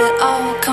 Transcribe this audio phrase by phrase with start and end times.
[0.00, 0.65] at all.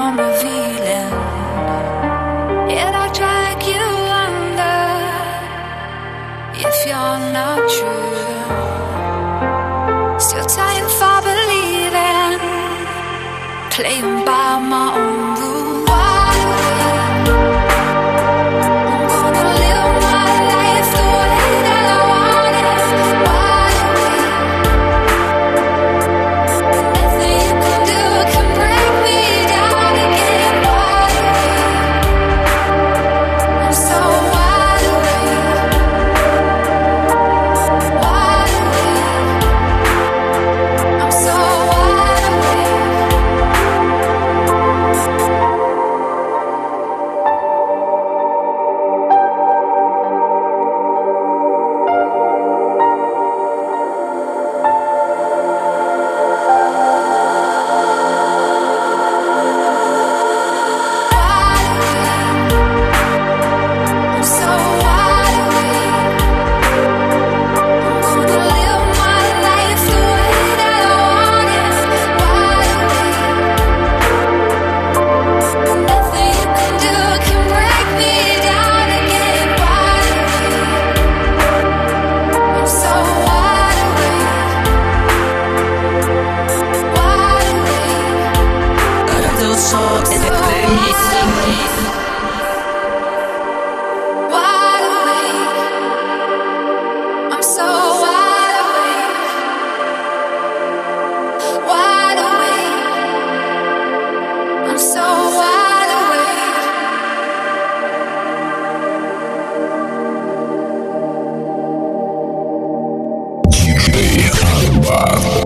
[115.03, 115.42] DJ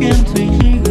[0.00, 0.89] 干脆一个。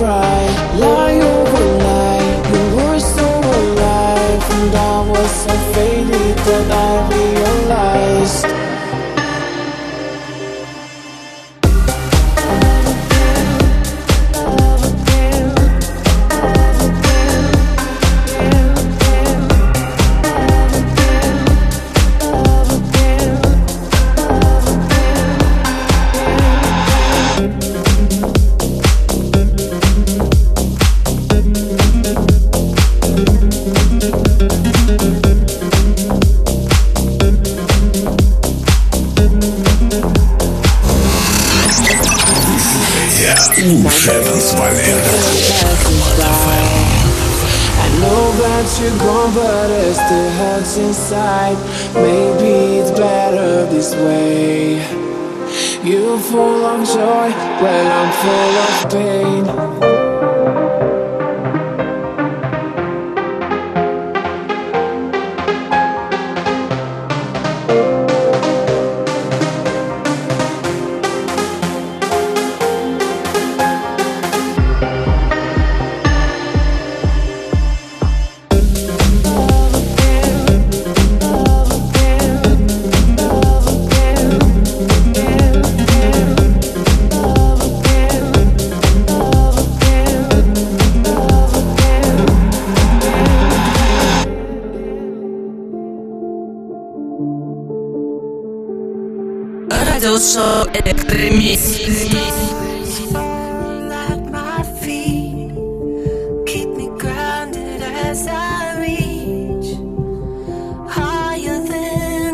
[0.00, 0.39] With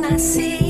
[0.09, 0.66] I see.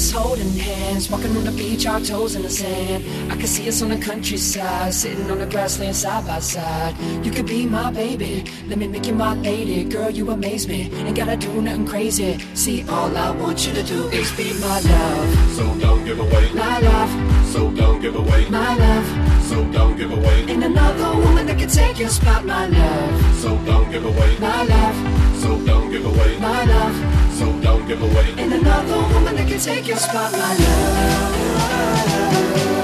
[0.00, 3.04] Us holding hands, walking on the beach, our toes in the sand.
[3.30, 6.94] I can see us on the countryside, sitting on the grassland side by side.
[7.24, 9.84] You could be my baby, let me make you my lady.
[9.84, 12.38] Girl, you amaze me, ain't gotta do nothing crazy.
[12.54, 15.28] See, all I want you to do is be my love.
[15.56, 17.10] So don't give away my love.
[17.52, 19.06] So don't give away my love.
[19.50, 23.34] So don't give away Ain't another woman that can take your spot, my love.
[23.42, 24.96] So don't give away my love.
[25.42, 27.19] So don't give away my love.
[27.40, 32.79] So don't give away Ain't another woman that can take your spot, my love.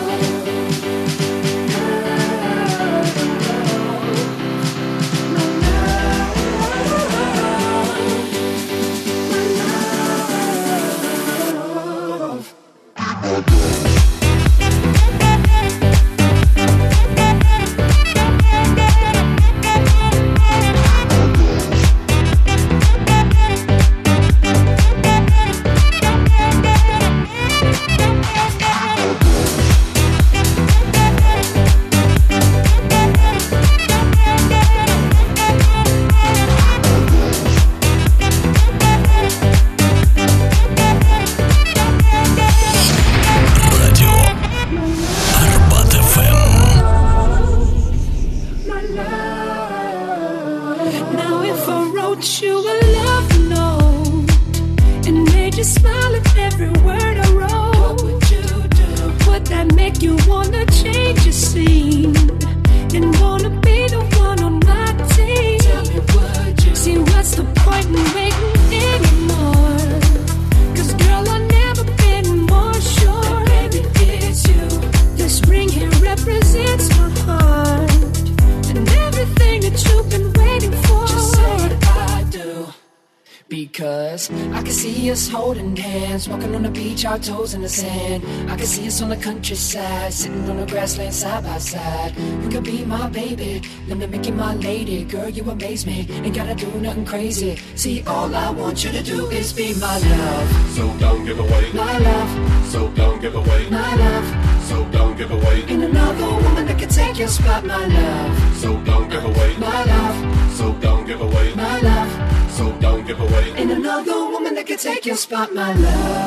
[87.07, 88.23] Our toes in the sand.
[88.51, 92.17] I can see us on the countryside, sitting on the grassland side by side.
[92.43, 95.05] You could be my baby, let me make you my lady.
[95.05, 97.57] Girl, you amaze me, ain't gotta do nothing crazy.
[97.75, 100.49] See, all I want you to do is be my love.
[100.77, 102.67] So don't give away my love.
[102.67, 104.65] So don't give away my love.
[104.65, 108.57] So don't give away Ain't another woman that can take your spot, my love.
[108.57, 110.53] So don't give away my love.
[110.53, 112.51] So don't give away my love.
[112.51, 114.36] So don't give away Ain't another
[114.69, 116.27] that take your spot, my love.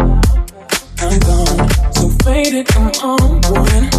[1.03, 1.69] I'm gone.
[1.93, 3.89] So faded, I'm on one.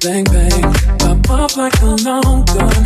[0.00, 0.62] Bang, bang.
[0.98, 2.84] Pop off like a long gun.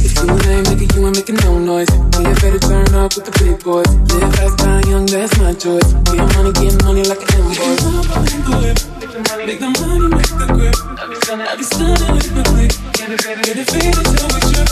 [0.00, 1.88] If you ain't making you ain't making no noise.
[1.92, 3.84] Yeah, better turn up with the big boys.
[4.16, 5.92] Live fast, die young, that's my choice.
[6.08, 7.84] Get money, get money like an invoice.
[9.44, 10.76] Make the money, make the grip.
[10.96, 12.72] I be stunning, I be stunning with my click.
[12.94, 14.68] Get it, get get it, fade until we trip.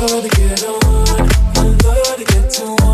[0.00, 0.80] I love to get on,
[1.56, 2.93] I love to get to one.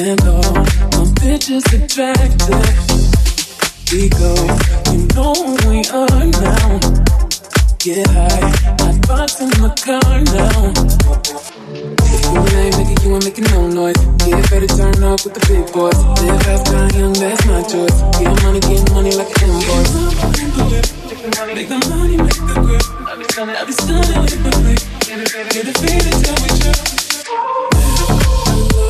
[0.00, 2.48] And all my bitches attractive.
[3.92, 4.32] We go,
[4.96, 6.80] you know who we are now.
[7.76, 8.48] Get high,
[8.80, 10.72] hot box in my car now.
[12.32, 14.00] You ain't making, you ain't making no noise.
[14.24, 15.92] Get better turn up with the big boys.
[16.24, 18.00] Live fast, die young, that's my choice.
[18.16, 19.92] Get money, get money like an invoice.
[21.52, 22.82] Make the money, make the grip.
[23.06, 24.80] I'll be stunning, I'll be stunning with the flick.
[25.52, 26.96] Get the feeling till we trip.
[26.96, 26.99] I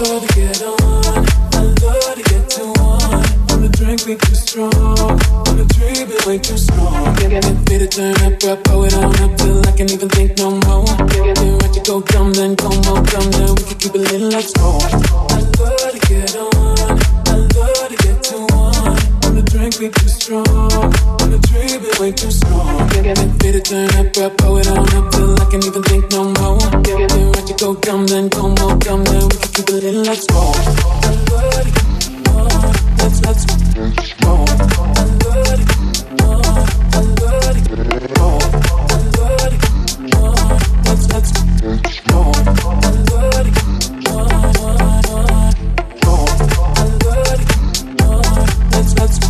[0.03, 0.79] love to get on,
[1.53, 3.21] I love to get to one.
[3.49, 4.73] When the drink be too strong,
[5.45, 7.15] when the tree be way too strong.
[7.17, 10.39] Get me to turn up, up, pull it on up till I can't even think
[10.39, 10.87] no more.
[11.09, 14.33] Get ready to go dumb, then go more dumb, then we can keep it lit
[14.33, 14.83] like smoke.
[14.85, 17.20] I love to get on,
[19.51, 22.89] drink be too strong, the tree be way too strong.
[22.91, 26.11] Get me to turn up, up, pull it on up till I can't even think
[26.13, 26.59] no more.
[26.83, 30.07] Get ready to go dumb, then go more dumb, then we can keep it lit
[30.07, 30.57] like smoke.
[31.03, 31.67] I love
[32.31, 33.53] on, let's let's go.
[33.83, 34.97] I love on,
[36.93, 37.51] I love on,
[38.91, 39.55] I love
[40.15, 41.31] on, let's let's
[42.07, 42.21] go.
[42.31, 44.31] I love to get on,
[46.05, 46.15] go.
[46.77, 49.30] I love to get on, let's let's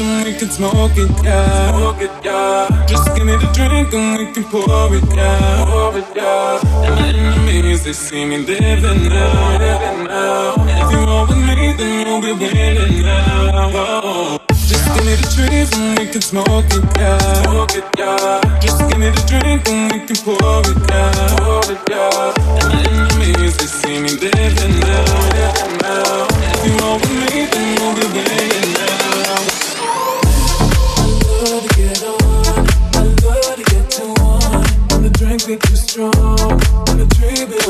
[0.00, 1.70] and we can smoke it, yeah.
[1.72, 2.86] Smoke it, yeah.
[2.86, 5.64] Just give me the drink and we can pour it, yeah.
[5.66, 6.60] Pour it, yeah.
[6.86, 10.54] And my enemies, they see me living now, living now.
[10.58, 13.70] And if you roll with me, then you'll be winning now.
[13.74, 14.38] Oh.
[14.70, 17.42] Just give me the trees and we can smoke it, yeah.
[17.42, 18.58] Smoke it, yeah.
[18.60, 21.36] Just give me the drink and we can pour it, yeah.
[21.38, 22.58] Pour it, yeah.
[22.60, 25.04] And my enemies, they see me living now,
[25.36, 26.26] living now.
[26.30, 27.29] And if you roll with me,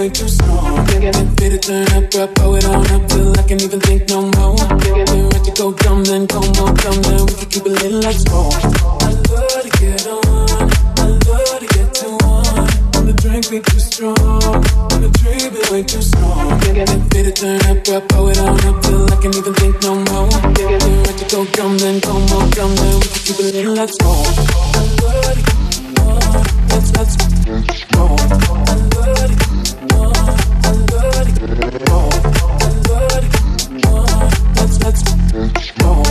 [0.01, 3.81] way too me to turn up, up, pull it on up till I can't even
[3.81, 4.57] think no more.
[4.57, 7.93] Me ready to go dumb, then go more dumb, then we can keep it lit
[8.05, 8.55] like smoke.
[9.05, 10.25] I love to get on,
[10.97, 12.65] I love to get to one.
[12.95, 14.17] When the drink be too strong,
[14.89, 16.61] when the tree be way too strong.
[17.21, 20.33] To turn up, up, pull it on up till I can't even think no more.
[20.57, 23.69] Me ready to go dumb, then go more dumb, then we can keep it lit
[23.77, 24.33] like smoke.
[24.73, 26.41] I love to get on,
[26.73, 27.17] let's let's
[27.93, 28.17] go.
[28.65, 29.50] I love to
[31.51, 32.11] on,
[34.57, 36.10] let's let's go.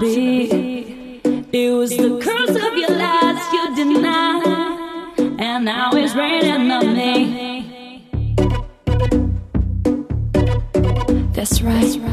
[0.00, 1.20] be.
[1.52, 7.44] It was the curse of your lies you denied, and now it's raining on me.
[11.32, 12.03] That's right.